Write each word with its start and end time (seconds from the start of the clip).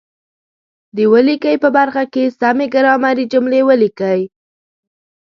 د 0.95 0.99
ولیکئ 1.13 1.55
په 1.63 1.69
برخه 1.77 2.03
کې 2.13 2.23
سمې 2.39 2.65
ګرامري 2.73 3.25
جملې 3.33 3.61
ولیکئ. 3.69 4.21